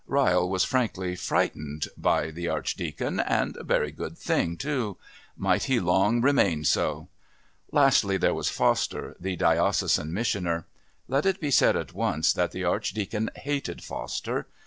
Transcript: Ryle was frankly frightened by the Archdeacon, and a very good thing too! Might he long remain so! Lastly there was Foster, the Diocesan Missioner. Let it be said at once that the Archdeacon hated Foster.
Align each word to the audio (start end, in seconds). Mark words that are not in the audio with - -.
Ryle 0.07 0.49
was 0.49 0.63
frankly 0.63 1.15
frightened 1.15 1.85
by 1.95 2.31
the 2.31 2.47
Archdeacon, 2.47 3.19
and 3.19 3.55
a 3.57 3.63
very 3.63 3.91
good 3.91 4.17
thing 4.17 4.57
too! 4.57 4.97
Might 5.37 5.65
he 5.65 5.79
long 5.79 6.21
remain 6.21 6.63
so! 6.63 7.07
Lastly 7.71 8.17
there 8.17 8.33
was 8.33 8.49
Foster, 8.49 9.15
the 9.19 9.35
Diocesan 9.35 10.11
Missioner. 10.11 10.65
Let 11.07 11.27
it 11.27 11.39
be 11.39 11.51
said 11.51 11.75
at 11.75 11.93
once 11.93 12.33
that 12.33 12.49
the 12.51 12.63
Archdeacon 12.63 13.29
hated 13.35 13.83
Foster. 13.83 14.47